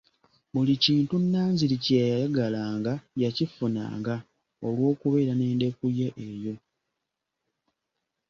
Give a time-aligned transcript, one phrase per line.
[0.53, 4.15] Buli kintu Nanziri kye yayagalanga yakifunanga
[4.67, 6.55] olw'okubeera n'endeku ye eyo.